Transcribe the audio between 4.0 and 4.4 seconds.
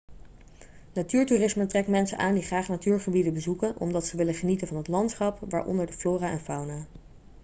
ze willen